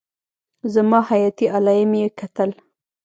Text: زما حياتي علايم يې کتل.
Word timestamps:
زما 0.73 0.99
حياتي 1.09 1.45
علايم 1.55 1.91
يې 2.01 2.07
کتل. 2.19 2.49